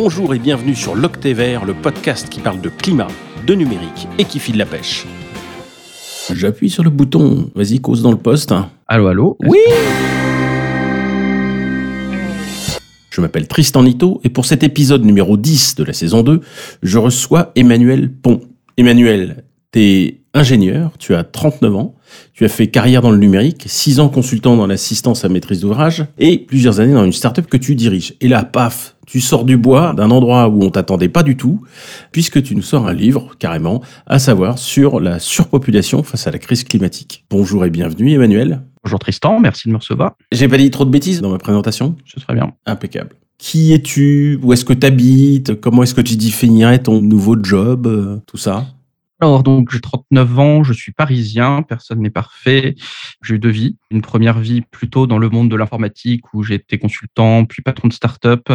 [0.00, 3.08] Bonjour et bienvenue sur l'Octévert, le podcast qui parle de climat,
[3.44, 5.04] de numérique et qui file la pêche.
[6.32, 7.50] J'appuie sur le bouton.
[7.56, 8.54] Vas-y, cause dans le poste.
[8.86, 9.58] Allô, allô Oui
[13.10, 16.42] Je m'appelle Tristan Nito et pour cet épisode numéro 10 de la saison 2,
[16.84, 18.42] je reçois Emmanuel Pont.
[18.76, 21.96] Emmanuel, t'es ingénieur, tu as 39 ans,
[22.34, 26.06] tu as fait carrière dans le numérique, 6 ans consultant dans l'assistance à maîtrise d'ouvrage
[26.20, 28.14] et plusieurs années dans une start-up que tu diriges.
[28.20, 31.62] Et là, paf, tu sors du bois d'un endroit où on t'attendait pas du tout,
[32.12, 36.38] puisque tu nous sors un livre, carrément, à savoir sur la surpopulation face à la
[36.38, 37.24] crise climatique.
[37.30, 38.60] Bonjour et bienvenue, Emmanuel.
[38.84, 40.12] Bonjour Tristan, merci de me recevoir.
[40.30, 41.96] J'ai pas dit trop de bêtises dans ma présentation?
[42.04, 42.52] Ce serait bien.
[42.66, 43.10] Impeccable.
[43.38, 44.38] Qui es-tu?
[44.42, 48.20] Où est-ce que tu habites Comment est-ce que tu définirais ton nouveau job?
[48.26, 48.66] Tout ça?
[49.20, 52.76] Alors, donc, j'ai 39 ans, je suis parisien, personne n'est parfait.
[53.22, 53.76] J'ai eu deux vies.
[53.90, 57.92] Une première vie plutôt dans le monde de l'informatique où j'étais consultant, puis patron de
[57.92, 58.48] start-up,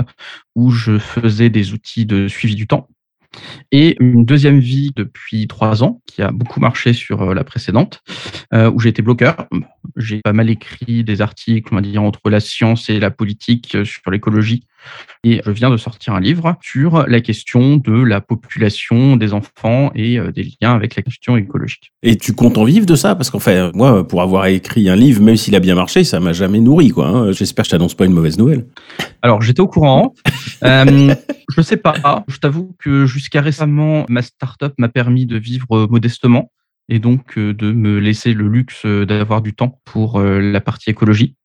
[0.55, 2.87] où je faisais des outils de suivi du temps.
[3.71, 8.01] Et une deuxième vie depuis trois ans, qui a beaucoup marché sur euh, la précédente,
[8.53, 9.47] euh, où j'ai été bloqueur.
[9.95, 13.75] J'ai pas mal écrit des articles, on va dire, entre la science et la politique
[13.75, 14.65] euh, sur l'écologie.
[15.23, 19.91] Et je viens de sortir un livre sur la question de la population des enfants
[19.95, 21.93] et des liens avec la question écologique.
[22.01, 23.15] Et tu comptes en vivre de ça?
[23.15, 26.19] Parce qu'en fait, moi, pour avoir écrit un livre, même s'il a bien marché, ça
[26.19, 26.89] m'a jamais nourri.
[26.89, 27.07] quoi.
[27.07, 27.31] Hein.
[27.31, 28.65] J'espère que je t'annonce pas une mauvaise nouvelle.
[29.21, 30.13] Alors, j'étais au courant.
[30.63, 31.15] euh,
[31.55, 32.25] je sais pas.
[32.27, 36.51] Je t'avoue que jusqu'à récemment, ma startup m'a permis de vivre modestement
[36.89, 40.89] et donc euh, de me laisser le luxe d'avoir du temps pour euh, la partie
[40.89, 41.35] écologie.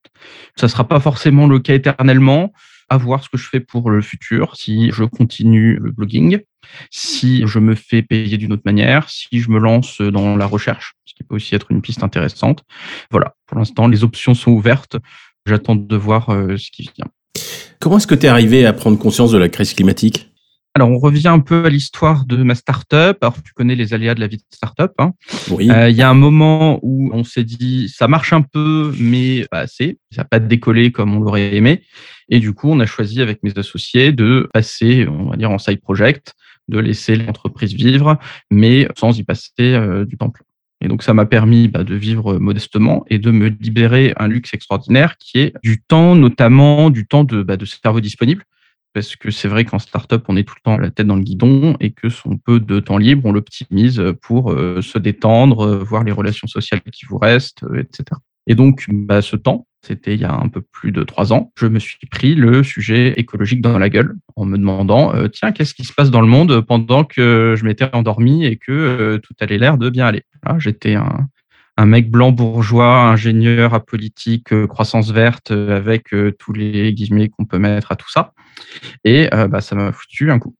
[0.56, 2.52] Ça ne sera pas forcément le cas éternellement.
[2.90, 6.40] À voir ce que je fais pour le futur, si je continue le blogging,
[6.90, 10.94] si je me fais payer d'une autre manière, si je me lance dans la recherche,
[11.04, 12.64] ce qui peut aussi être une piste intéressante.
[13.10, 14.96] Voilà, pour l'instant, les options sont ouvertes.
[15.44, 17.08] J'attends de voir euh, ce qui vient.
[17.78, 20.27] Comment est-ce que tu es arrivé à prendre conscience de la crise climatique?
[20.78, 23.18] Alors, on revient un peu à l'histoire de ma startup.
[23.20, 24.92] Alors, tu connais les aléas de la vie de startup.
[24.98, 25.12] Hein.
[25.50, 25.68] Oui.
[25.72, 29.44] Euh, il y a un moment où on s'est dit, ça marche un peu, mais
[29.50, 29.98] pas assez.
[30.12, 31.82] Ça n'a pas décollé comme on l'aurait aimé.
[32.28, 35.58] Et du coup, on a choisi avec mes associés de passer, on va dire, en
[35.58, 36.34] side project,
[36.68, 38.16] de laisser l'entreprise vivre,
[38.48, 40.44] mais sans y passer euh, du temps plein.
[40.80, 44.54] Et donc, ça m'a permis bah, de vivre modestement et de me libérer un luxe
[44.54, 48.44] extraordinaire qui est du temps, notamment du temps de, bah, de cerveau disponible
[48.98, 51.22] parce que c'est vrai qu'en startup, on est tout le temps la tête dans le
[51.22, 55.78] guidon et que son peu de temps libre, on l'optimise pour euh, se détendre, euh,
[55.78, 58.18] voir les relations sociales qui vous restent, euh, etc.
[58.48, 61.52] Et donc, bah, ce temps, c'était il y a un peu plus de trois ans,
[61.56, 65.74] je me suis pris le sujet écologique dans la gueule en me demandant, tiens, qu'est-ce
[65.74, 69.58] qui se passe dans le monde pendant que je m'étais endormi et que tout allait
[69.58, 70.24] l'air de bien aller.
[70.58, 71.28] J'étais un,
[71.78, 77.58] un mec blanc bourgeois, ingénieur à politique, croissance verte, avec tous les guillemets qu'on peut
[77.58, 78.34] mettre à tout ça.
[79.04, 80.54] Et bah, ça m'a foutu un coup.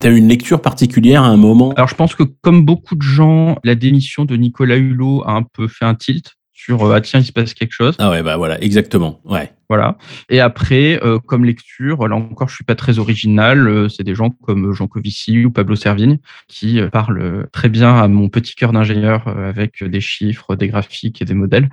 [0.00, 1.72] Tu as eu une lecture particulière à un moment?
[1.72, 5.42] Alors, je pense que comme beaucoup de gens, la démission de Nicolas Hulot a un
[5.42, 7.96] peu fait un tilt sur ah tiens il se passe quelque chose.
[7.98, 9.52] Ah ouais bah voilà exactement ouais.
[9.68, 9.96] Voilà.
[10.28, 14.72] Et après comme lecture là encore je suis pas très original c'est des gens comme
[14.72, 19.82] Jean Covici ou Pablo Servigne qui parlent très bien à mon petit cœur d'ingénieur avec
[19.84, 21.68] des chiffres, des graphiques et des modèles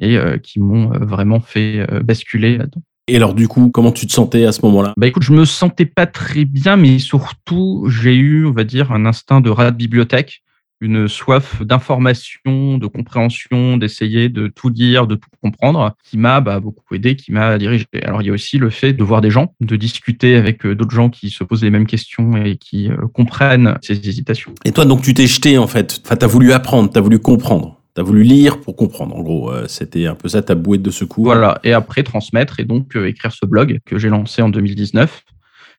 [0.00, 2.82] et qui m'ont vraiment fait basculer là-dedans.
[3.08, 4.92] Et alors du coup, comment tu te sentais à ce moment-là?
[4.96, 8.92] Bah écoute, je me sentais pas très bien, mais surtout j'ai eu, on va dire,
[8.92, 10.42] un instinct de rat de bibliothèque,
[10.80, 16.60] une soif d'information, de compréhension, d'essayer de tout lire, de tout comprendre, qui m'a bah,
[16.60, 17.86] beaucoup aidé, qui m'a dirigé.
[18.02, 20.94] Alors il y a aussi le fait de voir des gens, de discuter avec d'autres
[20.94, 24.54] gens qui se posent les mêmes questions et qui comprennent ces hésitations.
[24.64, 27.02] Et toi, donc tu t'es jeté en fait, enfin, tu as voulu apprendre, tu as
[27.02, 27.80] voulu comprendre.
[27.94, 29.52] Tu as voulu lire pour comprendre, en gros.
[29.66, 31.24] C'était un peu ça ta bouée de secours.
[31.24, 35.24] Voilà, et après transmettre et donc écrire ce blog que j'ai lancé en 2019.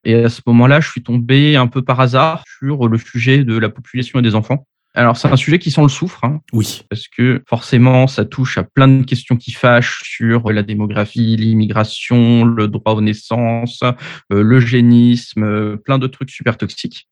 [0.04, 3.56] Et à ce moment-là, je suis tombé un peu par hasard sur le sujet de
[3.56, 4.66] la population et des enfants.
[4.94, 6.22] Alors, c'est un sujet qui sent le soufre.
[6.24, 6.82] Hein, oui.
[6.90, 12.44] Parce que forcément, ça touche à plein de questions qui fâchent sur la démographie, l'immigration,
[12.44, 13.82] le droit aux naissances,
[14.30, 17.08] l'eugénisme, plein de trucs super toxiques.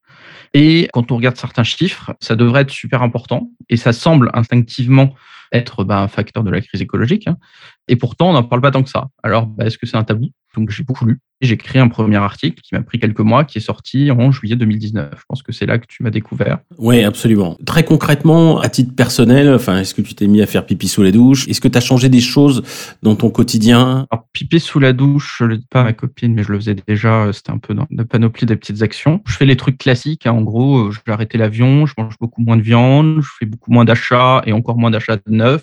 [0.53, 5.15] Et quand on regarde certains chiffres, ça devrait être super important et ça semble instinctivement
[5.53, 7.27] être bah, un facteur de la crise écologique.
[7.27, 7.37] Hein.
[7.89, 9.09] Et pourtant, on n'en parle pas tant que ça.
[9.23, 10.29] Alors, bah, est-ce que c'est un tabou?
[10.57, 11.21] Donc, j'ai beaucoup lu.
[11.41, 14.57] J'ai créé un premier article qui m'a pris quelques mois, qui est sorti en juillet
[14.57, 15.11] 2019.
[15.17, 16.59] Je pense que c'est là que tu m'as découvert.
[16.77, 17.57] Oui, absolument.
[17.65, 21.03] Très concrètement, à titre personnel, enfin, est-ce que tu t'es mis à faire pipi sous
[21.03, 21.49] la douche?
[21.49, 22.63] Est-ce que tu as changé des choses
[23.03, 24.07] dans ton quotidien?
[24.11, 26.53] Alors, pipi sous la douche, je ne le dis pas à ma copine, mais je
[26.53, 27.33] le faisais déjà.
[27.33, 29.23] C'était un peu dans la panoplie des petites actions.
[29.27, 30.27] Je fais les trucs classiques.
[30.27, 30.33] Hein.
[30.33, 33.85] En gros, j'ai arrêté l'avion, je mange beaucoup moins de viande, je fais beaucoup moins
[33.85, 35.63] d'achats et encore moins d'achats de neuf.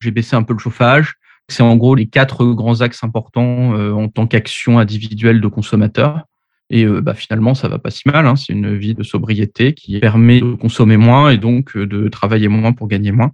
[0.00, 1.14] J'ai baissé un peu le chauffage.
[1.52, 6.22] C'est en gros les quatre grands axes importants en tant qu'action individuelle de consommateur.
[6.70, 8.26] Et bah, finalement, ça va pas si mal.
[8.26, 8.36] Hein.
[8.36, 12.72] C'est une vie de sobriété qui permet de consommer moins et donc de travailler moins
[12.72, 13.32] pour gagner moins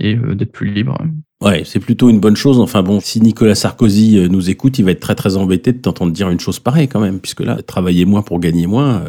[0.00, 0.96] et d'être plus libre.
[1.42, 2.58] Ouais, c'est plutôt une bonne chose.
[2.60, 6.12] Enfin bon, si Nicolas Sarkozy nous écoute, il va être très très embêté de t'entendre
[6.12, 9.04] dire une chose pareille quand même, puisque là, travailler moins pour gagner moins,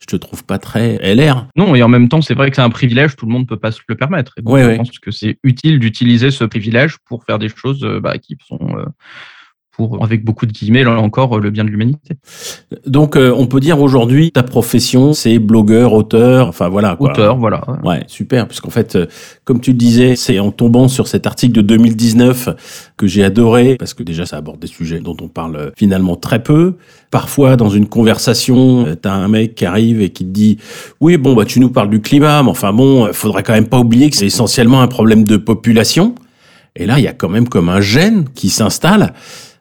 [0.00, 1.46] je te trouve pas très LR.
[1.56, 3.56] Non, et en même temps, c'est vrai que c'est un privilège, tout le monde peut
[3.56, 4.34] pas se le permettre.
[4.38, 8.18] Et donc, je pense que c'est utile d'utiliser ce privilège pour faire des choses bah,
[8.18, 8.76] qui sont
[9.76, 12.14] pour, avec beaucoup de guillemets, là encore, le bien de l'humanité.
[12.86, 16.96] Donc, euh, on peut dire aujourd'hui, ta profession, c'est blogueur, auteur, enfin voilà.
[16.96, 17.10] Quoi.
[17.10, 17.62] Auteur, voilà.
[17.84, 19.06] Ouais, super, puisqu'en fait, euh,
[19.44, 22.48] comme tu le disais, c'est en tombant sur cet article de 2019
[22.96, 26.16] que j'ai adoré, parce que déjà, ça aborde des sujets dont on parle euh, finalement
[26.16, 26.76] très peu.
[27.10, 30.58] Parfois, dans une conversation, t'as un mec qui arrive et qui te dit,
[31.00, 33.78] oui, bon, bah, tu nous parles du climat, mais enfin bon, faudrait quand même pas
[33.78, 36.14] oublier que c'est essentiellement un problème de population.
[36.74, 39.14] Et là, il y a quand même comme un gène qui s'installe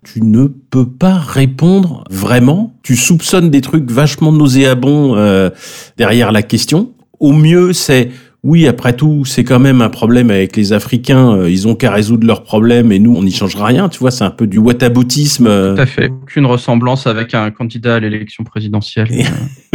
[0.05, 2.73] tu ne peux pas répondre vraiment.
[2.83, 5.49] Tu soupçonnes des trucs vachement nauséabonds euh,
[5.97, 6.93] derrière la question.
[7.19, 8.09] Au mieux, c'est
[8.45, 11.35] oui, après tout, c'est quand même un problème avec les Africains.
[11.35, 13.89] Euh, ils ont qu'à résoudre leurs problèmes et nous, on n'y changera rien.
[13.89, 15.47] Tu vois, c'est un peu du whataboutisme.
[15.47, 15.73] Euh.
[15.73, 16.09] Tout à fait.
[16.09, 19.07] Aucune ressemblance avec un candidat à l'élection présidentielle.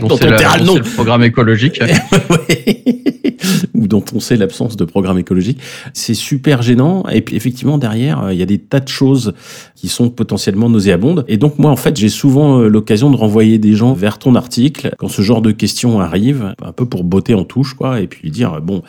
[0.00, 1.82] dont, c'est le programme écologique.
[3.74, 5.60] ou dont on sait l'absence de programme écologique.
[5.92, 7.04] C'est super gênant.
[7.08, 9.34] Et puis effectivement, derrière, euh, il y a des tas de choses
[9.74, 11.24] qui sont potentiellement nauséabondes.
[11.28, 14.34] Et donc moi, en fait, j'ai souvent euh, l'occasion de renvoyer des gens vers ton
[14.34, 18.06] article quand ce genre de questions arrive, un peu pour botter en touche, quoi, et
[18.06, 18.82] puis dire, bon,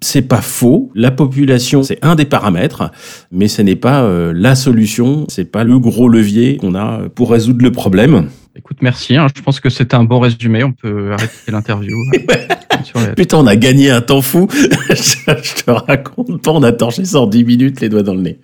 [0.00, 2.90] c'est pas faux, la population, c'est un des paramètres,
[3.32, 7.30] mais ce n'est pas euh, la solution, c'est pas le gros levier qu'on a pour
[7.30, 8.28] résoudre le problème.
[8.56, 9.16] Écoute, merci.
[9.16, 9.26] Hein.
[9.34, 10.62] Je pense que c'était un bon résumé.
[10.62, 11.96] On peut arrêter l'interview.
[13.16, 14.48] Putain, on a gagné un temps fou.
[14.52, 18.20] je te raconte pas, on a torché ça en 10 minutes, les doigts dans le
[18.20, 18.38] nez.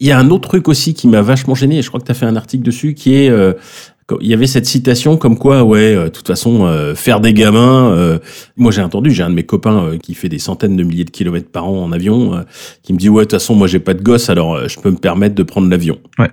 [0.00, 2.06] Il y a un autre truc aussi qui m'a vachement gêné, et je crois que
[2.06, 3.30] tu as fait un article dessus, qui est...
[3.30, 3.52] Euh,
[4.20, 7.32] il y avait cette citation comme quoi, ouais, euh, de toute façon, euh, faire des
[7.32, 8.18] gamins.
[8.56, 11.10] moi, j'ai entendu, j'ai un de mes copains qui fait des centaines de milliers de
[11.10, 12.44] kilomètres par an en avion,
[12.82, 14.90] qui me dit, ouais, de toute façon, moi, j'ai pas de gosse, alors je peux
[14.90, 15.98] me permettre de prendre l'avion.
[16.18, 16.30] Ouais.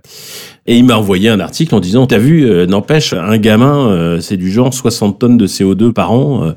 [0.68, 4.52] Et il m'a envoyé un article en disant, t'as vu, n'empêche, un gamin, c'est du
[4.52, 6.54] genre 60 tonnes de CO2 par an.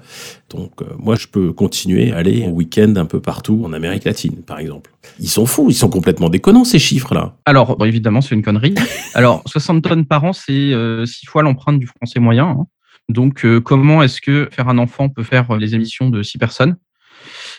[0.55, 4.05] Donc euh, moi, je peux continuer à aller en week-end un peu partout en Amérique
[4.05, 4.91] latine, par exemple.
[5.19, 7.37] Ils sont fous, ils sont complètement déconnants, ces chiffres-là.
[7.45, 8.75] Alors, évidemment, c'est une connerie.
[9.15, 12.47] Alors, 60 tonnes par an, c'est euh, six fois l'empreinte du français moyen.
[12.47, 12.67] Hein.
[13.09, 16.77] Donc, euh, comment est-ce que faire un enfant peut faire les émissions de six personnes?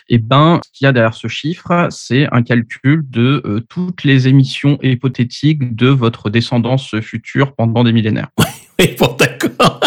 [0.08, 4.28] Eh ben, ce qu'il y a derrière ce chiffre, c'est un calcul de toutes les
[4.28, 8.28] émissions hypothétiques de votre descendance future pendant des millénaires.
[8.78, 9.80] Oui, bon, d'accord.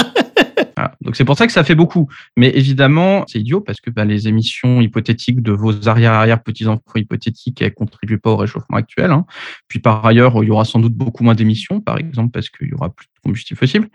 [1.01, 2.07] Donc c'est pour ça que ça fait beaucoup.
[2.37, 7.73] Mais évidemment, c'est idiot parce que bah, les émissions hypothétiques de vos arrière-arrière-petits-enfants hypothétiques, elles
[7.73, 9.11] contribuent pas au réchauffement actuel.
[9.11, 9.25] Hein.
[9.67, 12.67] Puis par ailleurs, il y aura sans doute beaucoup moins d'émissions, par exemple, parce qu'il
[12.67, 13.89] y aura plus de combustible fossile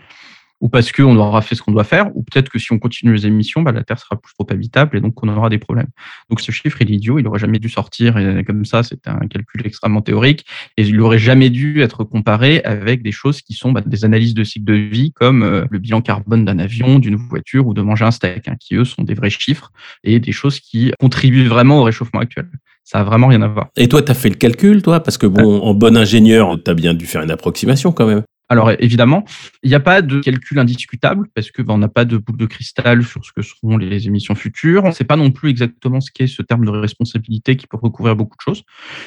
[0.64, 3.12] ou parce qu'on aura fait ce qu'on doit faire, ou peut-être que si on continue
[3.12, 5.88] les émissions, bah, la Terre sera plus trop habitable et donc on aura des problèmes.
[6.30, 9.06] Donc ce chiffre, il est idiot, il n'aurait jamais dû sortir et comme ça, c'est
[9.06, 10.46] un calcul extrêmement théorique
[10.78, 14.32] et il n'aurait jamais dû être comparé avec des choses qui sont bah, des analyses
[14.32, 17.82] de cycle de vie comme euh, le bilan carbone d'un avion, d'une voiture ou de
[17.82, 19.70] manger un steak, hein, qui eux sont des vrais chiffres
[20.02, 22.48] et des choses qui contribuent vraiment au réchauffement actuel.
[22.84, 23.68] Ça a vraiment rien à voir.
[23.76, 25.00] Et toi, tu as fait le calcul, toi?
[25.00, 28.22] Parce que bon, en bon ingénieur, tu as bien dû faire une approximation quand même.
[28.48, 29.24] Alors évidemment,
[29.62, 32.36] il n'y a pas de calcul indiscutable parce que ben, on n'a pas de boule
[32.36, 34.84] de cristal sur ce que seront les émissions futures.
[34.84, 37.78] On ne sait pas non plus exactement ce qu'est ce terme de responsabilité qui peut
[37.80, 38.62] recouvrir beaucoup de choses.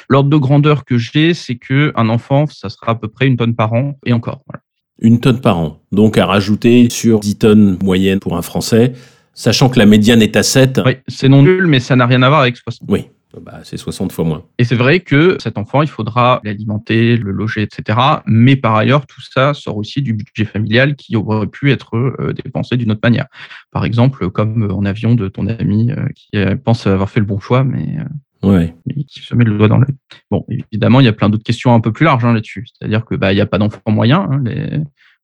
[0.10, 3.38] L'ordre de grandeur que j'ai, c'est que un enfant, ça sera à peu près une
[3.38, 4.44] tonne par an et encore.
[5.00, 5.84] Une tonne par an.
[5.91, 8.94] Donc à rajouter sur 10 tonnes moyenne pour un Français,
[9.34, 10.82] sachant que la médiane est à 7.
[10.84, 12.89] Oui, c'est non nul, mais ça n'a rien à voir avec 60.
[12.89, 13.06] Oui,
[13.41, 14.46] bah, c'est 60 fois moins.
[14.57, 18.00] Et c'est vrai que cet enfant, il faudra l'alimenter, le loger, etc.
[18.25, 22.34] Mais par ailleurs, tout ça sort aussi du budget familial qui aurait pu être euh,
[22.34, 23.27] dépensé d'une autre manière.
[23.72, 27.25] Par exemple, comme en avion de ton ami euh, qui euh, pense avoir fait le
[27.25, 27.98] bon choix, mais
[28.43, 28.75] Ouais.
[29.07, 29.96] qui se met le doigt dans l'œil.
[30.29, 32.67] Bon, évidemment, il y a plein d'autres questions un peu plus larges hein, là-dessus.
[32.72, 34.27] C'est-à-dire que bah, il n'y a pas d'enfants moyens.
[34.29, 34.79] Hein, les,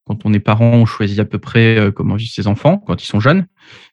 [0.05, 3.01] quand on est parent, on choisit à peu près euh, comment vivent ses enfants quand
[3.01, 3.45] ils sont jeunes.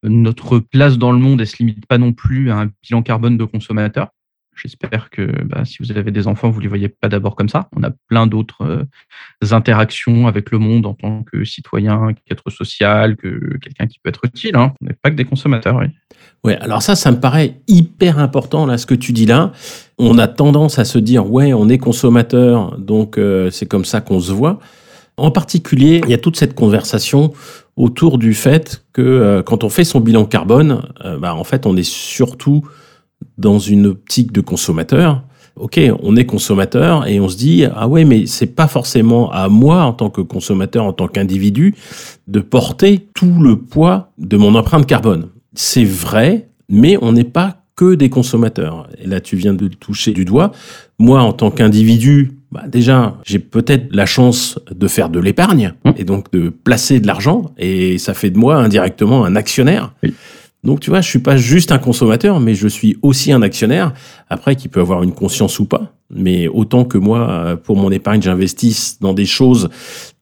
[0.03, 3.37] Notre place dans le monde, elle se limite pas non plus à un bilan carbone
[3.37, 4.09] de consommateur.
[4.57, 7.69] J'espère que bah, si vous avez des enfants, vous les voyez pas d'abord comme ça.
[7.75, 8.63] On a plein d'autres
[9.43, 14.11] euh, interactions avec le monde en tant que citoyen, qu'être social, que quelqu'un qui peut
[14.11, 14.57] être utile.
[14.57, 14.75] Hein.
[14.83, 15.77] On n'est pas que des consommateurs.
[15.77, 15.87] Oui.
[16.45, 19.53] Ouais, alors ça, ça me paraît hyper important là, ce que tu dis là.
[19.99, 24.01] On a tendance à se dire ouais, on est consommateur, donc euh, c'est comme ça
[24.01, 24.59] qu'on se voit.
[25.21, 27.33] En particulier, il y a toute cette conversation
[27.77, 31.67] autour du fait que euh, quand on fait son bilan carbone, euh, bah, en fait,
[31.67, 32.63] on est surtout
[33.39, 35.23] dans une optique de consommateur
[35.57, 39.49] ok, on est consommateur et on se dit ah ouais, mais c'est pas forcément à
[39.49, 41.75] moi en tant que consommateur, en tant qu'individu,
[42.29, 45.29] de porter tout le poids de mon empreinte carbone.
[45.55, 48.89] C'est vrai, mais on n'est pas que des consommateurs.
[48.99, 50.53] Et là, tu viens de toucher du doigt.
[50.99, 55.91] Moi, en tant qu'individu, bah déjà, j'ai peut-être la chance de faire de l'épargne Mmh.
[55.97, 59.93] et donc de placer de l'argent, et ça fait de moi indirectement un actionnaire.
[60.03, 60.15] Oui.
[60.63, 63.95] Donc, tu vois, je suis pas juste un consommateur, mais je suis aussi un actionnaire.
[64.31, 65.93] Après, qui peut avoir une conscience ou pas.
[66.13, 69.69] Mais autant que moi, euh, pour mon épargne, j'investisse dans des choses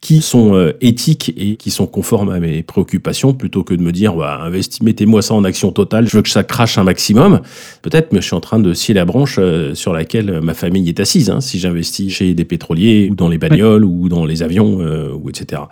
[0.01, 3.91] qui sont euh, éthiques et qui sont conformes à mes préoccupations, plutôt que de me
[3.91, 7.41] dire, bah, investi, mettez-moi ça en action totale, je veux que ça crache un maximum.
[7.83, 10.89] Peut-être, mais je suis en train de scier la branche euh, sur laquelle ma famille
[10.89, 14.43] est assise, hein, si j'investis chez des pétroliers ou dans les bagnoles ou dans les
[14.43, 15.63] avions, euh, ou etc.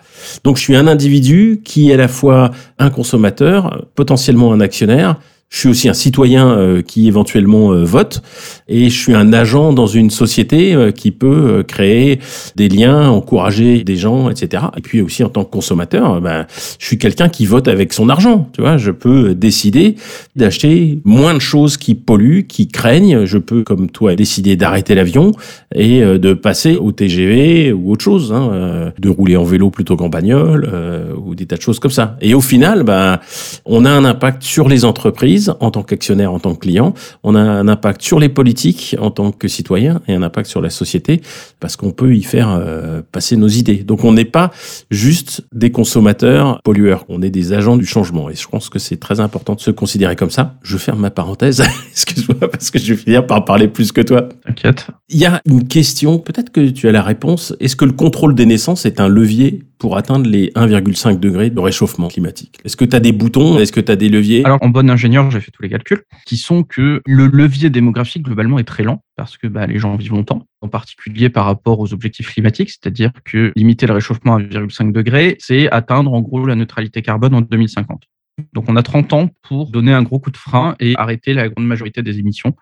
[0.42, 5.20] Donc, je suis un individu qui est à la fois un consommateur, potentiellement un actionnaire,
[5.48, 8.22] je suis aussi un citoyen euh, qui éventuellement euh, vote
[8.68, 12.18] et je suis un agent dans une société euh, qui peut créer
[12.56, 14.64] des liens, encourager des gens, etc.
[14.76, 16.46] Et puis aussi en tant que consommateur, ben,
[16.78, 18.48] je suis quelqu'un qui vote avec son argent.
[18.52, 19.96] Tu vois, je peux décider
[20.34, 23.24] d'acheter moins de choses qui polluent, qui craignent.
[23.24, 25.32] Je peux, comme toi, décider d'arrêter l'avion
[25.74, 30.08] et de passer au TGV ou autre chose, hein, de rouler en vélo plutôt qu'en
[30.08, 32.16] bagnole euh, ou des tas de choses comme ça.
[32.20, 33.18] Et au final, ben,
[33.64, 36.94] on a un impact sur les entreprises en tant qu'actionnaire, en tant que client.
[37.22, 40.60] On a un impact sur les politiques en tant que citoyen et un impact sur
[40.60, 41.20] la société
[41.60, 43.78] parce qu'on peut y faire euh, passer nos idées.
[43.78, 44.50] Donc on n'est pas
[44.90, 48.30] juste des consommateurs pollueurs, on est des agents du changement.
[48.30, 50.54] Et je pense que c'est très important de se considérer comme ça.
[50.62, 54.28] Je ferme ma parenthèse, excuse-moi, parce que je vais finir par parler plus que toi.
[54.44, 54.86] T'inquiète.
[55.08, 57.54] Il y a une question, peut-être que tu as la réponse.
[57.60, 61.60] Est-ce que le contrôle des naissances est un levier pour atteindre les 1,5 degrés de
[61.60, 62.58] réchauffement climatique?
[62.64, 63.58] Est-ce que tu as des boutons?
[63.58, 64.44] Est-ce que tu as des leviers?
[64.44, 68.22] Alors, en bon ingénieur, j'ai fait tous les calculs, qui sont que le levier démographique,
[68.22, 71.80] globalement, est très lent, parce que bah, les gens vivent longtemps, en particulier par rapport
[71.80, 76.44] aux objectifs climatiques, c'est-à-dire que limiter le réchauffement à 1,5 degré, c'est atteindre en gros
[76.46, 78.04] la neutralité carbone en 2050.
[78.52, 81.48] Donc, on a 30 ans pour donner un gros coup de frein et arrêter la
[81.48, 82.54] grande majorité des émissions.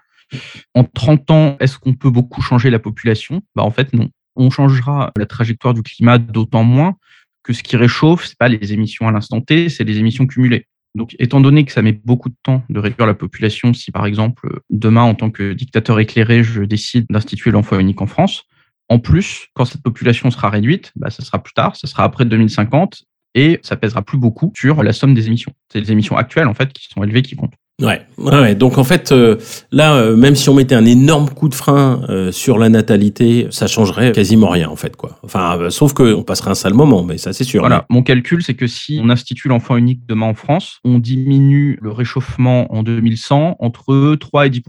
[0.75, 3.43] En 30 ans, est-ce qu'on peut beaucoup changer la population?
[3.55, 4.09] Bah, En fait, non.
[4.37, 6.97] On changera la trajectoire du climat d'autant moins
[7.45, 10.67] que ce qui réchauffe, c'est pas les émissions à l'instant T, c'est les émissions cumulées.
[10.95, 14.07] Donc, étant donné que ça met beaucoup de temps de réduire la population, si par
[14.07, 18.45] exemple, demain, en tant que dictateur éclairé, je décide d'instituer l'emploi unique en France,
[18.89, 22.25] en plus, quand cette population sera réduite, bah, ça sera plus tard, ça sera après
[22.25, 25.53] 2050, et ça pèsera plus beaucoup sur la somme des émissions.
[25.73, 27.55] C'est les émissions actuelles, en fait, qui sont élevées qui comptent.
[27.83, 28.55] Ouais.
[28.55, 29.37] Donc en fait, euh,
[29.73, 33.49] là, euh, même si on mettait un énorme coup de frein euh, sur la natalité,
[33.51, 35.19] ça changerait quasiment rien en fait, quoi.
[35.25, 37.63] Enfin, sauf que on passerait un sale moment, mais ça c'est sûr.
[37.63, 37.85] Voilà.
[37.91, 41.91] Mon calcul, c'est que si on institue l'enfant unique demain en France, on diminue le
[41.91, 44.63] réchauffement en 2100 entre 3 et 10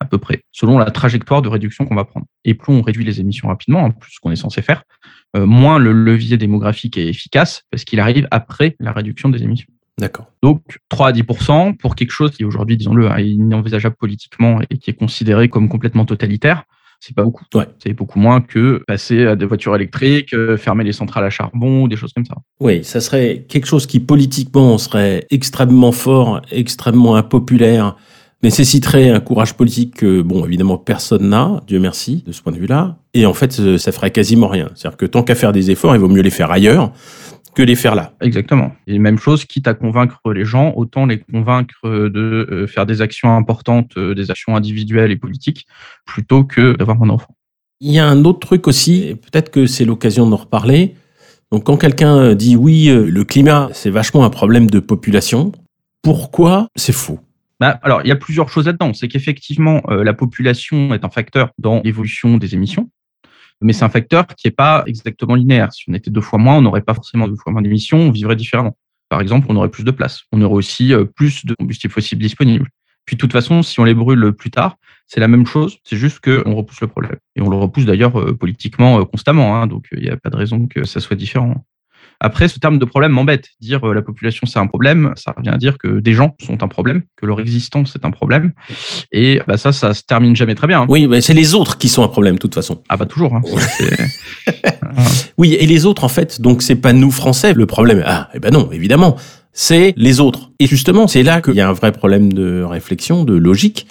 [0.00, 2.26] à peu près, selon la trajectoire de réduction qu'on va prendre.
[2.44, 4.82] Et plus on réduit les émissions rapidement, en plus ce qu'on est censé faire,
[5.36, 9.68] moins le levier démographique est efficace parce qu'il arrive après la réduction des émissions.
[9.98, 10.26] D'accord.
[10.42, 11.22] Donc 3 à 10
[11.78, 16.04] pour quelque chose qui aujourd'hui, disons-le, est inenvisageable politiquement et qui est considéré comme complètement
[16.04, 16.64] totalitaire,
[17.00, 17.44] c'est pas beaucoup.
[17.54, 17.66] Ouais.
[17.82, 21.82] C'est beaucoup moins que passer à des voitures électriques, euh, fermer les centrales à charbon
[21.82, 22.34] ou des choses comme ça.
[22.60, 27.96] Oui, ça serait quelque chose qui politiquement serait extrêmement fort, extrêmement impopulaire,
[28.42, 32.58] nécessiterait un courage politique que, bon, évidemment, personne n'a, Dieu merci, de ce point de
[32.58, 32.98] vue-là.
[33.14, 34.70] Et en fait, euh, ça ferait quasiment rien.
[34.74, 36.92] C'est-à-dire que tant qu'à faire des efforts, il vaut mieux les faire ailleurs
[37.58, 38.12] que les faire là.
[38.20, 38.72] Exactement.
[38.86, 43.02] Et même chose, quitte à convaincre les gens, autant les convaincre de euh, faire des
[43.02, 45.66] actions importantes, euh, des actions individuelles et politiques,
[46.06, 47.34] plutôt que d'avoir un enfant.
[47.80, 50.94] Il y a un autre truc aussi, et peut-être que c'est l'occasion d'en reparler.
[51.50, 55.50] Donc quand quelqu'un dit oui, euh, le climat, c'est vachement un problème de population,
[56.00, 57.18] pourquoi c'est faux?
[57.58, 58.94] Bah, alors, il y a plusieurs choses là-dedans.
[58.94, 62.88] C'est qu'effectivement, euh, la population est un facteur dans l'évolution des émissions,
[63.60, 65.72] mais c'est un facteur qui n'est pas exactement linéaire.
[65.72, 68.10] Si on était deux fois moins, on n'aurait pas forcément deux fois moins d'émissions, on
[68.10, 68.76] vivrait différemment.
[69.08, 70.22] Par exemple, on aurait plus de place.
[70.32, 72.68] On aurait aussi euh, plus de combustibles fossiles disponibles.
[73.04, 75.96] Puis de toute façon, si on les brûle plus tard, c'est la même chose, c'est
[75.96, 77.16] juste qu'on repousse le problème.
[77.36, 80.28] Et on le repousse d'ailleurs euh, politiquement euh, constamment, hein, donc il n'y a pas
[80.28, 81.64] de raison que ça soit différent.
[82.20, 83.48] Après, ce terme de problème m'embête.
[83.60, 86.62] Dire euh, la population c'est un problème, ça revient à dire que des gens sont
[86.64, 88.52] un problème, que leur existence est un problème.
[89.12, 90.82] Et bah, ça, ça se termine jamais très bien.
[90.82, 90.86] hein.
[90.88, 92.82] Oui, mais c'est les autres qui sont un problème, de toute façon.
[92.88, 93.34] Ah bah toujours.
[93.36, 93.42] hein.
[95.38, 98.02] Oui, et les autres, en fait, donc c'est pas nous Français le problème.
[98.04, 99.16] Ah, eh ben non, évidemment,
[99.52, 100.50] c'est les autres.
[100.58, 103.86] Et justement, c'est là qu'il y a un vrai problème de réflexion, de logique.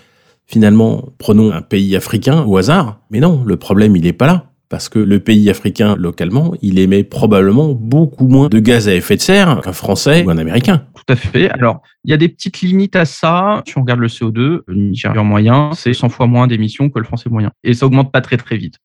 [0.46, 3.00] Finalement, prenons un pays africain au hasard.
[3.12, 4.47] Mais non, le problème, il est pas là.
[4.70, 9.16] Parce que le pays africain localement, il émet probablement beaucoup moins de gaz à effet
[9.16, 10.86] de serre qu'un Français ou un Américain.
[10.96, 11.50] Tout à fait.
[11.52, 13.64] Alors, il y a des petites limites à ça.
[13.66, 17.06] Si on regarde le CO2, le Nigérian moyen, c'est 100 fois moins d'émissions que le
[17.06, 17.52] Français moyen.
[17.64, 18.76] Et ça augmente pas très très vite.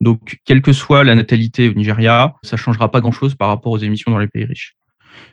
[0.00, 3.78] Donc, quelle que soit la natalité au Nigeria, ça changera pas grand-chose par rapport aux
[3.78, 4.76] émissions dans les pays riches.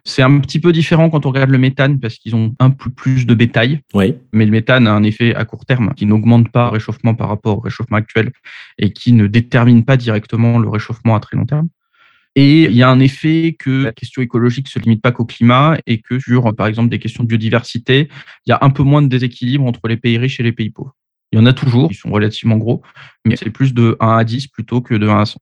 [0.03, 2.89] C'est un petit peu différent quand on regarde le méthane parce qu'ils ont un peu
[2.89, 3.81] plus de bétail.
[3.93, 4.15] Oui.
[4.33, 7.29] Mais le méthane a un effet à court terme qui n'augmente pas le réchauffement par
[7.29, 8.31] rapport au réchauffement actuel
[8.77, 11.69] et qui ne détermine pas directement le réchauffement à très long terme.
[12.35, 15.77] Et il y a un effet que la question écologique se limite pas qu'au climat
[15.87, 18.09] et que sur, par exemple, des questions de biodiversité,
[18.45, 20.69] il y a un peu moins de déséquilibre entre les pays riches et les pays
[20.69, 20.95] pauvres.
[21.31, 22.81] Il y en a toujours, ils sont relativement gros,
[23.25, 25.39] mais c'est plus de 1 à 10 plutôt que de 1 à 100.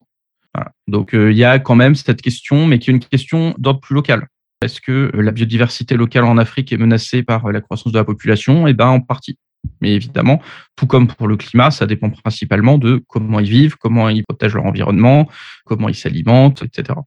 [0.53, 0.71] Voilà.
[0.87, 3.79] Donc euh, il y a quand même cette question, mais qui est une question d'ordre
[3.79, 4.27] plus local.
[4.63, 8.67] Est-ce que la biodiversité locale en Afrique est menacée par la croissance de la population?
[8.67, 9.37] Eh bien, en partie.
[9.81, 10.41] Mais évidemment,
[10.75, 14.55] tout comme pour le climat, ça dépend principalement de comment ils vivent, comment ils protègent
[14.55, 15.29] leur environnement,
[15.65, 16.99] comment ils s'alimentent, etc.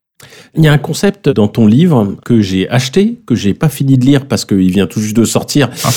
[0.54, 3.98] Il y a un concept dans ton livre que j'ai acheté, que j'ai pas fini
[3.98, 5.90] de lire parce qu'il vient tout juste de sortir, ah.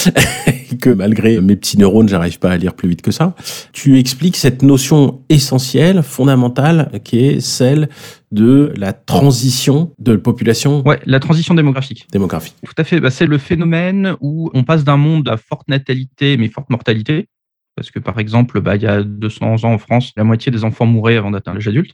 [0.72, 3.36] et que malgré mes petits neurones, j'arrive pas à lire plus vite que ça.
[3.72, 7.88] Tu expliques cette notion essentielle, fondamentale, qui est celle
[8.32, 10.86] de la transition de la population.
[10.86, 12.06] Ouais, la transition démographique.
[12.12, 12.56] Démographique.
[12.66, 13.00] Tout à fait.
[13.00, 17.28] Bah, c'est le phénomène où on passe d'un monde à forte natalité mais forte mortalité.
[17.76, 20.66] Parce que par exemple, bah, il y a 200 ans en France, la moitié des
[20.66, 21.94] enfants mouraient avant d'atteindre l'âge adulte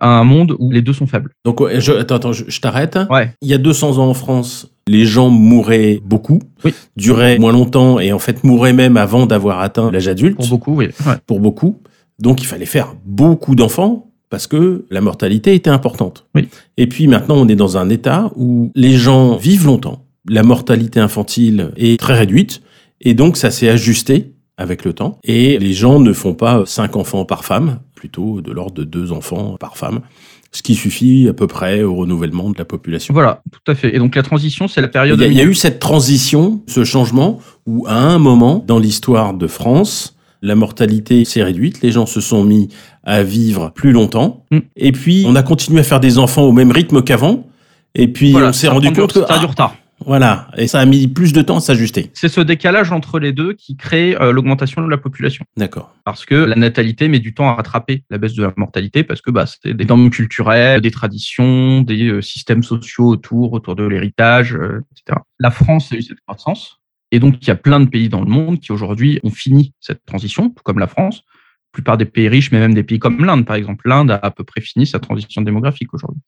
[0.00, 1.30] à un monde où les deux sont faibles.
[1.44, 2.98] Donc, je, attends, attends, je, t'arrête.
[3.10, 3.34] Ouais.
[3.42, 6.74] Il y a 200 ans en France, les gens mouraient beaucoup, oui.
[6.96, 10.36] duraient moins longtemps et en fait mouraient même avant d'avoir atteint l'âge adulte.
[10.36, 10.88] Pour beaucoup, oui.
[11.06, 11.14] Ouais.
[11.26, 11.78] Pour beaucoup.
[12.18, 16.26] Donc, il fallait faire beaucoup d'enfants parce que la mortalité était importante.
[16.34, 16.48] Oui.
[16.76, 20.06] Et puis maintenant, on est dans un état où les gens vivent longtemps.
[20.28, 22.62] La mortalité infantile est très réduite
[23.00, 25.18] et donc ça s'est ajusté avec le temps.
[25.24, 29.10] Et les gens ne font pas cinq enfants par femme, plutôt de l'ordre de deux
[29.10, 30.00] enfants par femme,
[30.52, 33.14] ce qui suffit à peu près au renouvellement de la population.
[33.14, 33.94] Voilà, tout à fait.
[33.94, 35.18] Et donc la transition, c'est la période...
[35.18, 38.62] Il y, a, il y a eu cette transition, ce changement, où à un moment
[38.66, 42.68] dans l'histoire de France, la mortalité s'est réduite, les gens se sont mis
[43.04, 44.58] à vivre plus longtemps, Mm.
[44.76, 47.46] et puis on a continué à faire des enfants au même rythme qu'avant,
[47.94, 49.20] et puis Voilà, on s'est rendu du- compte que...
[49.20, 49.74] ça a du ah, retard.
[50.04, 52.10] Voilà, et ça a mis plus de temps à s'ajuster.
[52.14, 55.44] C'est ce décalage entre les deux qui crée euh, l'augmentation de la population.
[55.56, 55.94] D'accord.
[56.04, 59.20] Parce que la natalité met du temps à rattraper la baisse de la mortalité parce
[59.20, 63.84] que bah, c'est des normes culturelles, des traditions, des euh, systèmes sociaux autour, autour de
[63.84, 65.18] l'héritage, euh, etc.
[65.38, 66.78] La France a eu cette croissance.
[67.12, 69.74] Et donc, il y a plein de pays dans le monde qui aujourd'hui ont fini
[69.80, 71.24] cette transition, tout comme la France.
[71.26, 73.88] La plupart des pays riches, mais même des pays comme l'Inde, par exemple.
[73.88, 76.22] L'Inde a à peu près fini sa transition démographique aujourd'hui.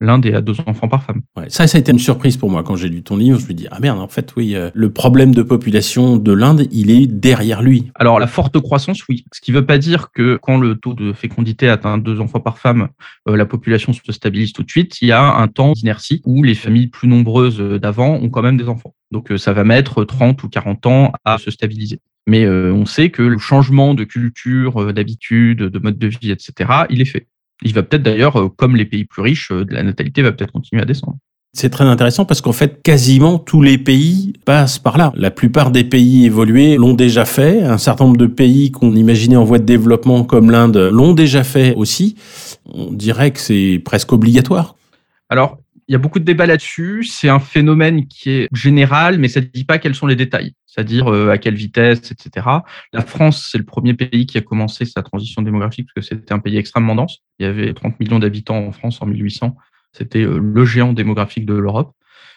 [0.00, 1.22] L'Inde est à deux enfants par femme.
[1.36, 3.40] Ouais, ça, ça a été une surprise pour moi quand j'ai lu ton livre.
[3.40, 6.68] Je me dis ah merde, en fait oui, euh, le problème de population de l'Inde,
[6.70, 7.90] il est derrière lui.
[7.94, 9.24] Alors, la forte croissance, oui.
[9.32, 12.40] Ce qui ne veut pas dire que quand le taux de fécondité atteint deux enfants
[12.40, 12.88] par femme,
[13.28, 15.00] euh, la population se stabilise tout de suite.
[15.02, 18.42] Il y a un temps d'inertie où les familles plus nombreuses euh, d'avant ont quand
[18.42, 18.94] même des enfants.
[19.10, 22.00] Donc, euh, ça va mettre 30 ou 40 ans à se stabiliser.
[22.26, 27.00] Mais on sait que le changement de culture, d'habitude, de mode de vie, etc., il
[27.00, 27.26] est fait.
[27.62, 30.52] Il va peut-être d'ailleurs, euh, comme les pays plus riches, euh, la natalité va peut-être
[30.52, 31.16] continuer à descendre.
[31.54, 35.12] C'est très intéressant parce qu'en fait, quasiment tous les pays passent par là.
[35.16, 37.62] La plupart des pays évolués l'ont déjà fait.
[37.62, 41.44] Un certain nombre de pays qu'on imaginait en voie de développement comme l'Inde l'ont déjà
[41.44, 42.16] fait aussi.
[42.66, 44.76] On dirait que c'est presque obligatoire.
[45.30, 47.04] Alors, il y a beaucoup de débats là-dessus.
[47.04, 50.52] C'est un phénomène qui est général, mais ça ne dit pas quels sont les détails,
[50.66, 52.46] c'est-à-dire euh, à quelle vitesse, etc.
[52.92, 56.32] La France, c'est le premier pays qui a commencé sa transition démographique parce que c'était
[56.32, 57.18] un pays extrêmement dense.
[57.38, 59.56] Il y avait 30 millions d'habitants en France en 1800.
[59.92, 61.92] C'était euh, le géant démographique de l'Europe.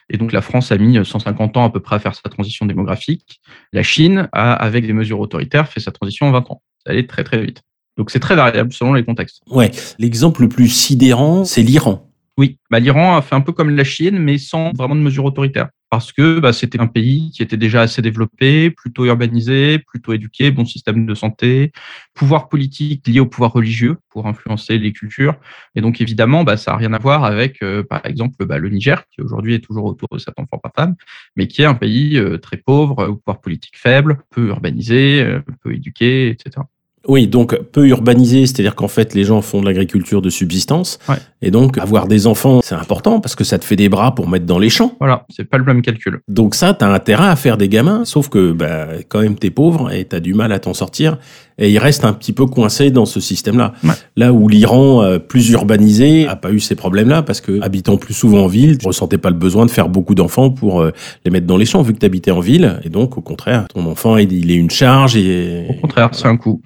[0.10, 2.66] Et donc, la France a mis 150 ans à peu près à faire sa transition
[2.66, 3.40] démographique.
[3.72, 6.62] La Chine a, avec des mesures autoritaires, fait sa transition en 20 ans.
[6.86, 7.62] Ça allait très, très vite.
[7.98, 9.42] Donc, c'est très variable selon les contextes.
[9.50, 9.72] Ouais.
[10.00, 12.11] L'exemple le plus sidérant, c'est l'Iran.
[12.38, 15.26] Oui, bah, l'Iran a fait un peu comme la Chine, mais sans vraiment de mesures
[15.26, 15.70] autoritaires.
[15.90, 20.50] Parce que bah, c'était un pays qui était déjà assez développé, plutôt urbanisé, plutôt éduqué,
[20.50, 21.74] bon système de santé,
[22.14, 25.36] pouvoir politique lié au pouvoir religieux pour influencer les cultures.
[25.76, 28.70] Et donc évidemment, bah, ça n'a rien à voir avec, euh, par exemple, bah, le
[28.70, 30.96] Niger, qui aujourd'hui est toujours autour de 7 enfants par femme,
[31.36, 35.42] mais qui est un pays euh, très pauvre, au pouvoir politique faible, peu urbanisé, euh,
[35.62, 36.62] peu éduqué, etc.
[37.08, 41.00] Oui, donc peu urbanisé, c'est-à-dire qu'en fait les gens font de l'agriculture de subsistance.
[41.10, 41.16] Ouais.
[41.42, 44.30] Et donc avoir des enfants, c'est important parce que ça te fait des bras pour
[44.30, 44.96] mettre dans les champs.
[45.00, 46.20] Voilà, c'est pas le même calcul.
[46.28, 49.92] Donc ça, t'as intérêt à faire des gamins, sauf que bah, quand même t'es pauvre
[49.92, 51.18] et t'as du mal à t'en sortir.
[51.58, 53.74] Et il reste un petit peu coincé dans ce système-là.
[53.84, 53.94] Ouais.
[54.16, 58.14] Là où l'Iran, euh, plus urbanisé, a pas eu ces problèmes-là parce que habitant plus
[58.14, 60.92] souvent en ville, tu ressentais pas le besoin de faire beaucoup d'enfants pour euh,
[61.26, 62.80] les mettre dans les champs vu que t'habitais en ville.
[62.84, 66.28] Et donc au contraire, ton enfant il, il est une charge et Au contraire, c'est
[66.28, 66.62] un coût.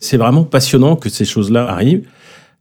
[0.00, 2.06] C'est vraiment passionnant que ces choses-là arrivent.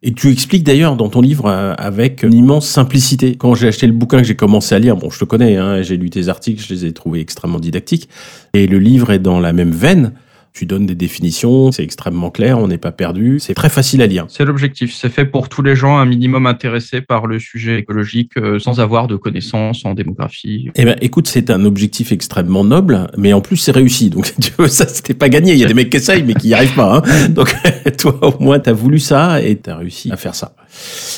[0.06, 3.36] Et tu expliques d'ailleurs dans ton livre euh, avec une immense simplicité.
[3.38, 5.82] Quand j'ai acheté le bouquin que j'ai commencé à lire, bon, je te connais, hein,
[5.82, 8.10] j'ai lu tes articles, je les ai trouvés extrêmement didactiques.
[8.54, 10.12] Et le livre est dans la même veine.
[10.54, 14.08] Tu donnes des définitions, c'est extrêmement clair, on n'est pas perdu, c'est très facile à
[14.08, 14.26] lire.
[14.30, 18.38] C'est l'objectif, c'est fait pour tous les gens un minimum intéressés par le sujet écologique
[18.38, 20.70] euh, sans avoir de connaissances en démographie.
[20.76, 24.12] Eh ben, écoute, c'est un objectif extrêmement noble, mais en plus c'est réussi.
[24.12, 25.54] Donc, tu vois, ça, c'était pas gagné.
[25.54, 26.98] Il y a des mecs qui essayent, mais qui n'y arrivent pas.
[26.98, 27.30] Hein.
[27.30, 27.56] Donc,
[27.98, 30.54] toi, au moins, tu as voulu ça et tu as réussi à faire ça.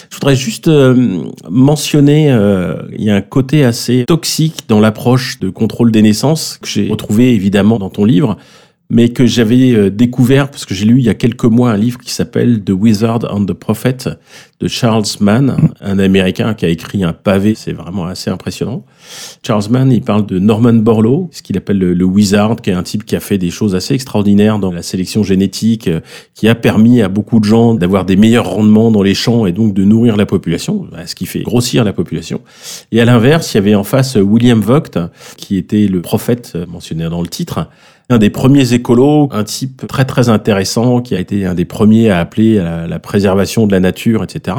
[0.10, 5.39] Je voudrais juste euh, mentionner, euh, il y a un côté assez toxique dans l'approche
[5.39, 8.38] de contrôle des naissances que j'ai retrouvé évidemment dans ton livre
[8.89, 11.78] mais que j'avais euh, découvert parce que j'ai lu il y a quelques mois un
[11.78, 13.98] livre qui s'appelle The Wizard and the Prophet
[14.62, 18.86] de Charles Mann, un Américain qui a écrit un pavé, c'est vraiment assez impressionnant.
[19.45, 22.84] Charles Mann, il parle de Norman Borlaug, ce qu'il appelle le, Wizard, qui est un
[22.84, 26.00] type qui a fait des choses assez extraordinaires dans la sélection génétique, euh,
[26.34, 29.52] qui a permis à beaucoup de gens d'avoir des meilleurs rendements dans les champs et
[29.52, 32.41] donc de nourrir la population, ce qui fait grossir la population.
[32.93, 34.98] Et à l'inverse, il y avait en face William Vogt,
[35.36, 37.67] qui était le prophète euh, mentionné dans le titre,
[38.10, 42.10] un des premiers écolos, un type très très intéressant qui a été un des premiers
[42.10, 44.58] à appeler à la, préservation de la nature, etc.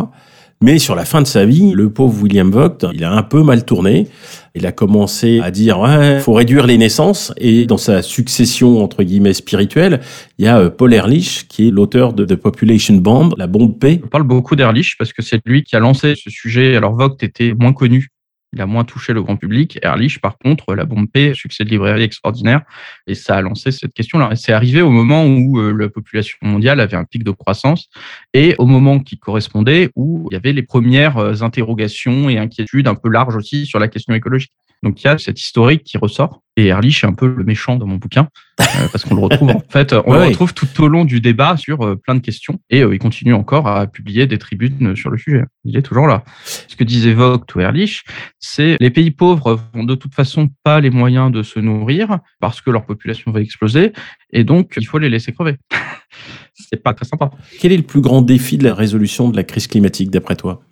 [0.62, 3.42] Mais sur la fin de sa vie, le pauvre William Vogt, il a un peu
[3.42, 4.08] mal tourné.
[4.54, 9.02] Il a commencé à dire ouais, faut réduire les naissances et dans sa succession entre
[9.02, 10.00] guillemets spirituelle,
[10.38, 13.78] il y a euh, Paul Ehrlich qui est l'auteur de The Population Bomb, la bombe
[13.78, 14.00] P.
[14.02, 16.74] On parle beaucoup d'Ehrlich parce que c'est lui qui a lancé ce sujet.
[16.74, 18.08] Alors Vogt était moins connu
[18.56, 19.78] il a moins touché le grand public.
[19.82, 22.62] Ehrlich, par contre, la bombe P, succès de librairie extraordinaire,
[23.06, 24.34] et ça a lancé cette question-là.
[24.34, 27.88] C'est arrivé au moment où euh, la population mondiale avait un pic de croissance
[28.32, 32.88] et au moment qui correspondait où il y avait les premières euh, interrogations et inquiétudes
[32.88, 34.52] un peu larges aussi sur la question écologique.
[34.82, 36.42] Donc il y a cette historique qui ressort.
[36.58, 38.28] Et Ehrlich est un peu le méchant dans mon bouquin,
[38.60, 41.56] euh, parce qu'on le retrouve en fait, on le retrouve tout au long du débat
[41.58, 42.58] sur euh, plein de questions.
[42.70, 45.44] Et euh, il continue encore à publier des tribunes sur le sujet.
[45.64, 46.24] Il est toujours là.
[46.44, 48.04] Ce que disait Vogt ou Ehrlich,
[48.38, 52.62] c'est les pays pauvres vont de toute façon pas les moyens de se nourrir parce
[52.62, 53.92] que leur population va exploser,
[54.32, 55.56] et donc il faut les laisser crever.
[56.54, 57.30] c'est pas très sympa.
[57.60, 60.62] Quel est le plus grand défi de la résolution de la crise climatique d'après toi?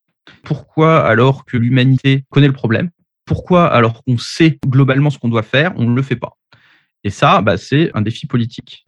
[0.42, 2.90] Pourquoi, alors que l'humanité connaît le problème,
[3.24, 6.36] pourquoi, alors qu'on sait globalement ce qu'on doit faire, on ne le fait pas
[7.04, 8.86] Et ça, bah, c'est un défi politique.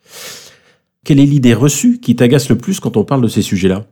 [1.04, 3.86] Quelle est l'idée reçue qui t'agace le plus quand on parle de ces sujets-là?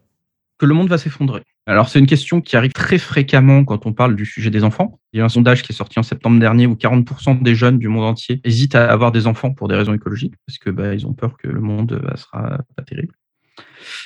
[0.58, 1.42] Que le monde va s'effondrer.
[1.66, 5.00] Alors, c'est une question qui arrive très fréquemment quand on parle du sujet des enfants.
[5.12, 7.78] Il y a un sondage qui est sorti en septembre dernier où 40% des jeunes
[7.78, 10.94] du monde entier hésitent à avoir des enfants pour des raisons écologiques, parce que bah,
[10.94, 13.14] ils ont peur que le monde bah, sera pas terrible.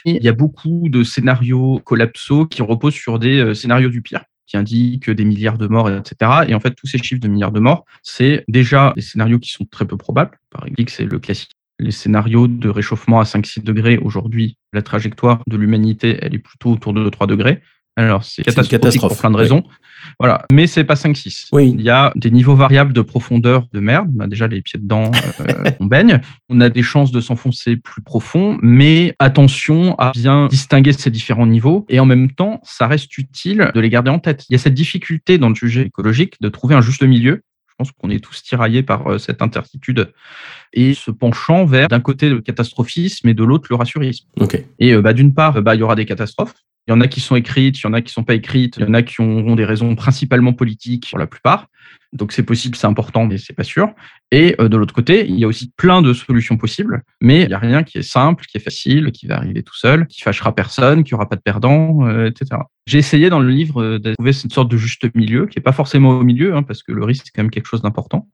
[0.04, 4.24] il y a beaucoup de scénarios collapsaux qui reposent sur des euh, scénarios du pire
[4.48, 6.30] qui indique des milliards de morts, etc.
[6.48, 9.50] Et en fait, tous ces chiffres de milliards de morts, c'est déjà des scénarios qui
[9.50, 10.38] sont très peu probables.
[10.50, 11.52] Par exemple, c'est le classique.
[11.78, 16.72] Les scénarios de réchauffement à 5-6 degrés, aujourd'hui, la trajectoire de l'humanité, elle est plutôt
[16.72, 17.62] autour de 3 degrés.
[17.98, 19.64] Alors, c'est catastrophique pour plein de raisons.
[20.20, 20.44] Voilà.
[20.52, 21.48] Mais c'est pas 5-6.
[21.50, 21.74] Oui.
[21.76, 24.08] Il y a des niveaux variables de profondeur de merde.
[24.16, 26.20] On a déjà les pieds dedans, euh, on baigne.
[26.48, 31.46] On a des chances de s'enfoncer plus profond, mais attention à bien distinguer ces différents
[31.46, 31.86] niveaux.
[31.88, 34.46] Et en même temps, ça reste utile de les garder en tête.
[34.48, 37.42] Il y a cette difficulté dans le sujet écologique de trouver un juste milieu.
[37.66, 40.12] Je pense qu'on est tous tiraillés par euh, cette incertitude
[40.72, 44.26] et se penchant vers d'un côté le catastrophisme et de l'autre le rassurisme.
[44.38, 44.66] Okay.
[44.78, 46.54] Et euh, bah, d'une part, bah, il y aura des catastrophes.
[46.88, 48.32] Il y en a qui sont écrites, il y en a qui ne sont pas
[48.32, 51.68] écrites, il y en a qui auront des raisons principalement politiques pour la plupart.
[52.14, 53.90] Donc c'est possible, c'est important, mais c'est pas sûr.
[54.30, 57.48] Et euh, de l'autre côté, il y a aussi plein de solutions possibles, mais il
[57.48, 60.22] n'y a rien qui est simple, qui est facile, qui va arriver tout seul, qui
[60.22, 62.62] fâchera personne, qui aura pas de perdant, euh, etc.
[62.86, 65.62] J'ai essayé dans le livre euh, de trouver cette sorte de juste milieu, qui est
[65.62, 68.28] pas forcément au milieu, hein, parce que le risque c'est quand même quelque chose d'important,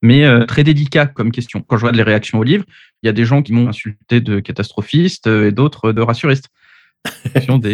[0.00, 1.60] mais très délicat comme question.
[1.60, 2.64] Quand je regarde les réactions au livre,
[3.02, 6.48] il y a des gens qui m'ont insulté de catastrophiste et d'autres de rassuriste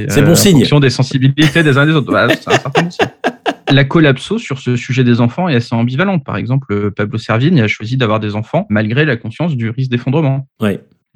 [0.08, 0.56] c'est bon signe.
[0.56, 2.12] En fonction des sensibilités des uns des autres.
[3.70, 6.24] La collapso sur ce sujet des enfants est assez ambivalente.
[6.24, 10.46] Par exemple, Pablo Servigne a choisi d'avoir des enfants malgré la conscience du risque d'effondrement.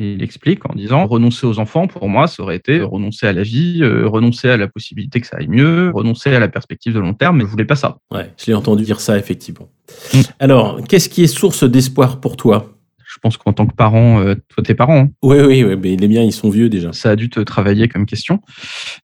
[0.01, 3.43] Il explique en disant renoncer aux enfants, pour moi, ça aurait été renoncer à la
[3.43, 7.01] vie, euh, renoncer à la possibilité que ça aille mieux, renoncer à la perspective de
[7.01, 7.99] long terme, mais je voulais pas ça.
[8.13, 9.69] Ouais, je l'ai entendu dire ça, effectivement.
[10.15, 10.21] Mm.
[10.39, 12.78] Alors, qu'est-ce qui est source d'espoir pour toi?
[13.19, 15.01] Je pense qu'en tant que parent, euh, toi, tes parents.
[15.01, 15.11] Hein.
[15.25, 16.93] Oui, oui, oui, mais les miens, ils sont vieux déjà.
[16.93, 18.41] Ça a dû te travailler comme question.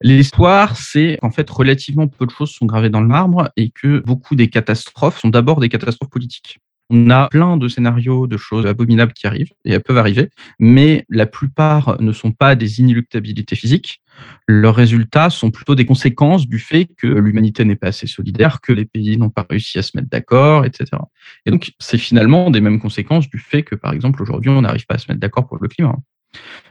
[0.00, 3.98] L'espoir, c'est en fait relativement peu de choses sont gravées dans le marbre et que
[4.06, 6.60] beaucoup des catastrophes sont d'abord des catastrophes politiques.
[6.90, 10.28] On a plein de scénarios de choses abominables qui arrivent et elles peuvent arriver,
[10.60, 14.00] mais la plupart ne sont pas des inéluctabilités physiques.
[14.46, 18.72] Leurs résultats sont plutôt des conséquences du fait que l'humanité n'est pas assez solidaire, que
[18.72, 20.86] les pays n'ont pas réussi à se mettre d'accord, etc.
[21.46, 24.86] Et donc, c'est finalement des mêmes conséquences du fait que, par exemple, aujourd'hui, on n'arrive
[24.86, 25.96] pas à se mettre d'accord pour le climat.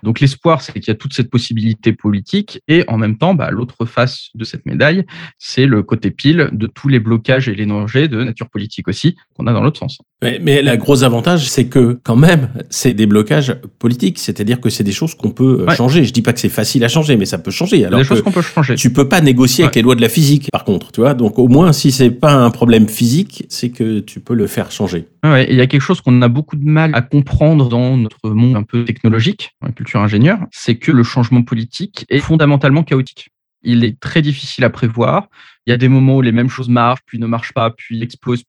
[0.03, 3.49] Donc l'espoir, c'est qu'il y a toute cette possibilité politique et en même temps, bah,
[3.51, 5.06] l'autre face de cette médaille,
[5.38, 9.15] c'est le côté pile de tous les blocages et les dangers de nature politique aussi
[9.36, 9.99] qu'on a dans l'autre sens.
[10.23, 14.69] Mais, mais le gros avantage, c'est que quand même, c'est des blocages politiques, c'est-à-dire que
[14.69, 16.05] c'est des choses qu'on peut euh, changer.
[16.05, 17.86] Je dis pas que c'est facile à changer, mais ça peut changer.
[17.86, 18.75] Alors des choses qu'on peut changer.
[18.75, 21.13] Tu peux pas négocier avec les lois de la physique, par contre, tu vois.
[21.13, 24.71] Donc au moins, si c'est pas un problème physique, c'est que tu peux le faire
[24.71, 25.07] changer.
[25.23, 28.29] Ouais, il y a quelque chose qu'on a beaucoup de mal à comprendre dans notre
[28.29, 33.29] monde un peu technologique, la culture ingénieure, c'est que le changement politique est fondamentalement chaotique.
[33.63, 35.27] Il est très difficile à prévoir.
[35.65, 38.02] Il y a des moments où les mêmes choses marchent, puis ne marchent pas, puis
[38.02, 38.43] explosent.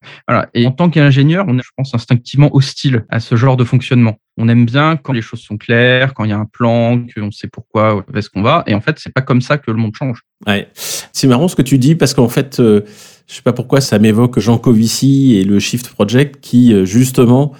[0.53, 4.17] Et en tant qu'ingénieur, on est, je pense, instinctivement hostile à ce genre de fonctionnement.
[4.37, 7.31] On aime bien quand les choses sont claires, quand il y a un plan, qu'on
[7.31, 8.63] sait pourquoi, où est-ce qu'on va.
[8.67, 10.21] Et en fait, c'est pas comme ça que le monde change.
[10.45, 10.67] Ouais.
[10.73, 12.81] C'est marrant ce que tu dis parce qu'en fait, euh,
[13.27, 17.53] je sais pas pourquoi ça m'évoque Jean Covici et le Shift Project qui, euh, justement,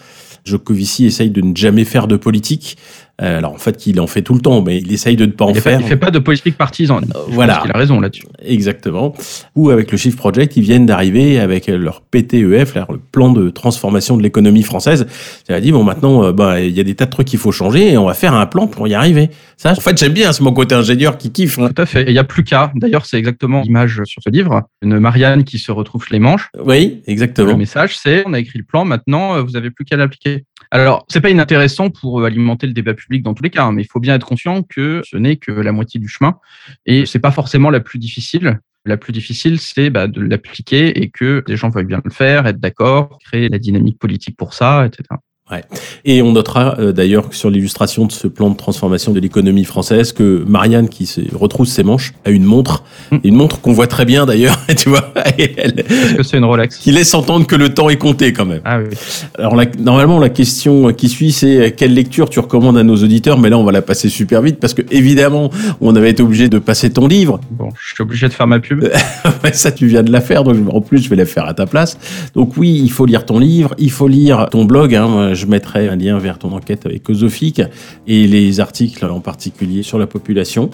[0.46, 2.78] Jokovici essaye de ne jamais faire de politique.
[3.22, 5.32] Euh, alors en fait, il en fait tout le temps, mais il essaye de ne
[5.32, 5.80] pas en faire.
[5.80, 7.06] il fait pas de politique partisane.
[7.16, 7.64] Euh, voilà.
[7.66, 8.26] Il a raison là-dessus.
[8.44, 9.14] Exactement.
[9.56, 14.18] Ou avec le Shift Project, ils viennent d'arriver avec leur PTEF, le plan de transformation
[14.18, 15.08] de l'économie française.
[15.48, 17.40] Ça a dit bon maintenant, euh, bah il y a des tas de trucs qu'il
[17.40, 19.30] faut changer et on va faire un plan pour y arriver.
[19.56, 21.58] Ça, en fait, j'aime bien, c'est mon côté ingénieur qui kiffe.
[21.58, 21.70] Hein.
[21.74, 22.04] Tout à fait.
[22.08, 22.72] Il y a plus qu'à.
[22.76, 24.64] D'ailleurs, c'est exactement l'image sur ce livre.
[24.82, 26.50] Une Marianne qui se retrouve les manches.
[26.62, 27.52] Oui, exactement.
[27.52, 30.44] Le message, c'est on a écrit le plan, maintenant vous avez plus qu'à l'appliquer.
[30.72, 33.84] Alors, c'est pas inintéressant pour alimenter le débat public dans tous les cas, hein, mais
[33.84, 36.36] il faut bien être conscient que ce n'est que la moitié du chemin
[36.86, 38.60] et c'est pas forcément la plus difficile.
[38.88, 42.46] La plus difficile, c'est bah, de l'appliquer et que les gens veuillent bien le faire,
[42.46, 45.04] être d'accord, créer la dynamique politique pour ça, etc.
[45.52, 45.64] Ouais.
[46.06, 50.12] Et on notera euh, d'ailleurs sur l'illustration de ce plan de transformation de l'économie française
[50.12, 53.18] que Marianne, qui se retrousse ses manches, a une montre, mm.
[53.24, 55.14] une montre qu'on voit très bien d'ailleurs, tu vois.
[55.38, 56.78] Est-ce que c'est une Rolex?
[56.78, 58.62] Qui laisse entendre que le temps est compté quand même.
[58.66, 58.98] Ah oui.
[59.38, 63.52] Alors normalement la question qui suit c'est quelle lecture tu recommandes à nos auditeurs, mais
[63.52, 66.58] là on va la passer super vite parce que évidemment on avait été obligé de
[66.58, 67.40] passer ton livre.
[67.52, 68.84] Bon, je suis obligé de faire ma pub.
[69.54, 71.68] ça tu viens de la faire, donc en plus je vais la faire à ta
[71.68, 72.00] place.
[72.34, 74.96] Donc oui, il faut lire ton livre, il faut lire ton blog.
[74.96, 77.62] Hein, je mettrai un lien vers ton enquête écosophique
[78.08, 80.70] et les articles en particulier sur la population.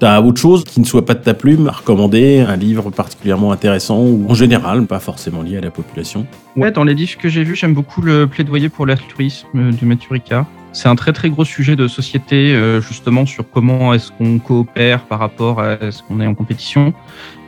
[0.00, 2.90] Tu as autre chose qui ne soit pas de ta plume à recommander, un livre
[2.90, 6.26] particulièrement intéressant ou en général, pas forcément lié à la population?
[6.56, 10.08] Ouais, dans les livres que j'ai vus, j'aime beaucoup le plaidoyer pour l'altruisme de Mathieu
[10.10, 10.46] Ricard.
[10.76, 15.04] C'est un très très gros sujet de société euh, justement sur comment est-ce qu'on coopère
[15.04, 16.92] par rapport à ce qu'on est en compétition.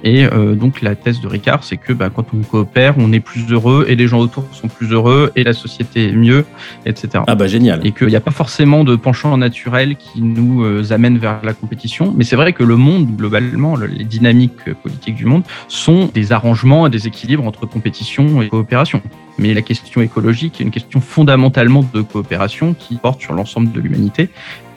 [0.04, 3.20] Et euh, donc la thèse de Ricard, c'est que bah, quand on coopère, on est
[3.20, 6.44] plus heureux et les gens autour sont plus heureux et la société est mieux,
[6.86, 7.24] etc.
[7.26, 7.86] Ah bah génial.
[7.86, 11.52] Et qu'il n'y a pas forcément de penchant naturel qui nous euh, amène vers la
[11.52, 12.14] compétition.
[12.16, 16.86] Mais c'est vrai que le monde, globalement, les dynamiques politiques du monde sont des arrangements
[16.86, 19.02] et des équilibres entre compétition et coopération.
[19.38, 23.80] Mais la question écologique est une question fondamentalement de coopération qui porte sur l'ensemble de
[23.80, 24.30] l'humanité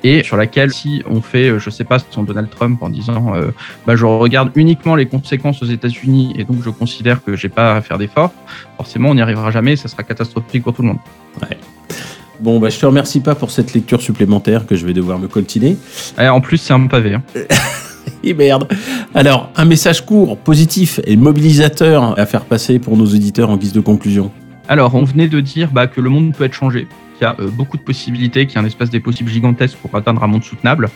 [0.03, 3.35] et sur laquelle si on fait, euh, je sais pas, son Donald Trump en disant,
[3.35, 3.51] euh,
[3.85, 7.75] bah, je regarde uniquement les conséquences aux États-Unis et donc je considère que j'ai pas
[7.75, 8.33] à faire d'efforts,
[8.77, 10.99] forcément on n'y arrivera jamais, ça sera catastrophique pour tout le monde.
[11.41, 11.57] Ouais.
[12.39, 15.27] Bon, bah, je te remercie pas pour cette lecture supplémentaire que je vais devoir me
[15.27, 15.77] coltiner.
[16.17, 17.13] en plus, c'est un pavé.
[17.13, 17.23] Hein.
[18.23, 18.67] et merde.
[19.13, 23.73] Alors, un message court, positif et mobilisateur à faire passer pour nos auditeurs en guise
[23.73, 24.31] de conclusion.
[24.67, 26.87] Alors, on venait de dire bah, que le monde peut être changé
[27.21, 29.95] y a euh, beaucoup de possibilités, qu'il y a un espace des possibles gigantesque pour
[29.95, 30.89] atteindre un monde soutenable.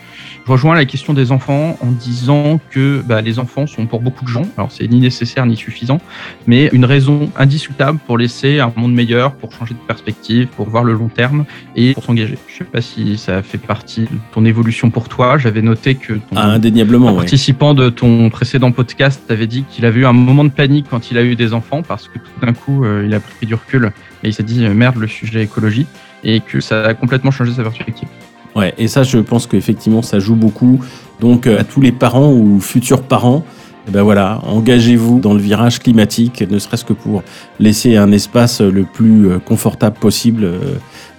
[0.46, 4.26] Je rejoins la question des enfants en disant que bah, les enfants sont pour beaucoup
[4.26, 6.00] de gens, alors c'est ni nécessaire ni suffisant,
[6.48, 10.84] mais une raison indiscutable pour laisser un monde meilleur, pour changer de perspective, pour voir
[10.84, 12.38] le long terme et pour s'engager.
[12.48, 15.38] Je sais pas si ça fait partie de ton évolution pour toi.
[15.38, 20.02] J'avais noté que ton ah, indéniablement, participant de ton précédent podcast avait dit qu'il avait
[20.02, 22.54] eu un moment de panique quand il a eu des enfants parce que tout d'un
[22.54, 23.92] coup euh, il a pris du recul
[24.24, 25.88] et il s'est dit merde le sujet écologie
[26.26, 28.10] et que ça a complètement changé sa perspective.
[28.56, 30.84] Ouais, et ça, je pense qu'effectivement, ça joue beaucoup.
[31.20, 33.46] Donc, euh, à tous les parents ou futurs parents,
[33.88, 37.22] eh ben voilà, engagez-vous dans le virage climatique, ne serait-ce que pour
[37.60, 40.58] laisser un espace le plus euh, confortable possible euh,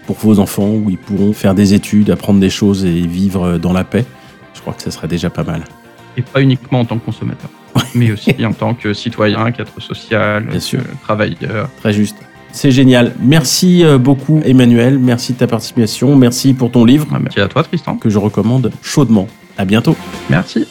[0.07, 3.73] pour vos enfants, où ils pourront faire des études, apprendre des choses et vivre dans
[3.73, 4.05] la paix.
[4.55, 5.63] Je crois que ça serait déjà pas mal.
[6.17, 7.51] Et pas uniquement en tant que consommateur,
[7.95, 10.81] mais aussi en tant que citoyen, cadre social, Bien sûr.
[11.03, 11.69] travailleur.
[11.81, 12.17] Très juste.
[12.57, 13.13] C'est génial.
[13.21, 14.99] Merci euh, beaucoup, Emmanuel.
[14.99, 16.17] Merci de ta participation.
[16.17, 17.07] Merci pour ton livre.
[17.21, 17.97] Merci à toi, Tristan.
[17.97, 19.29] Que je recommande chaudement.
[19.59, 19.95] À bientôt.
[20.31, 20.67] Merci.